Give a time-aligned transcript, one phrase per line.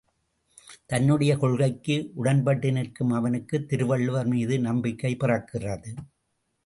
[0.85, 5.93] தன்னுடைய கொள்கைக்கு உடன்பட்டு நிற்கும் அவனுக்குத் திருவள்ளுவர் மீதும் நம்பிக்கை பிறக்கிறது.